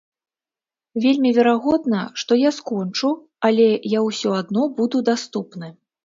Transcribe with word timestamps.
Вельмі 1.03 1.31
верагодна, 1.37 1.99
што 2.21 2.37
я 2.43 2.51
скончу, 2.59 3.11
але 3.49 3.67
я 3.91 3.99
ўсё 4.07 4.29
адно 4.41 4.63
буду 4.79 5.03
даступны. 5.11 5.69